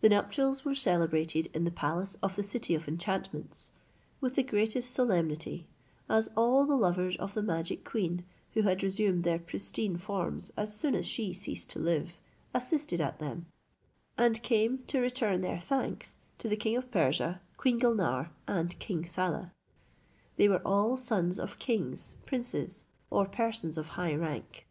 The 0.00 0.08
nuptials 0.08 0.64
were 0.64 0.74
celebrated 0.74 1.48
in 1.54 1.62
the 1.62 1.70
palace 1.70 2.16
of 2.16 2.34
the 2.34 2.42
City 2.42 2.74
of 2.74 2.88
Enchantments, 2.88 3.70
with 4.20 4.34
the 4.34 4.42
greatest 4.42 4.90
solemnity, 4.92 5.68
as 6.10 6.26
all 6.36 6.66
the 6.66 6.74
lovers 6.74 7.16
of 7.18 7.34
the 7.34 7.44
magic 7.44 7.84
queen, 7.84 8.24
who 8.54 8.62
had 8.62 8.82
resumed 8.82 9.22
their 9.22 9.38
pristine 9.38 9.98
forms 9.98 10.50
as 10.56 10.74
soon 10.74 10.96
as 10.96 11.06
she 11.06 11.32
ceased 11.32 11.70
to 11.70 11.78
live, 11.78 12.18
assisted 12.52 13.00
at 13.00 13.20
them, 13.20 13.46
and 14.18 14.42
came 14.42 14.78
to 14.88 14.98
return 14.98 15.42
their 15.42 15.60
thanks 15.60 16.16
to 16.38 16.48
the 16.48 16.56
king 16.56 16.74
of 16.76 16.90
Persia, 16.90 17.40
Queen 17.56 17.78
Gulnare, 17.78 18.32
and 18.48 18.76
King 18.80 19.04
Saleh. 19.04 19.50
They 20.36 20.48
were 20.48 20.62
all 20.66 20.96
sons 20.96 21.38
of 21.38 21.60
kings, 21.60 22.16
princes, 22.26 22.82
or 23.10 23.26
persons 23.26 23.78
of 23.78 23.90
high 23.94 24.16
rank. 24.16 24.66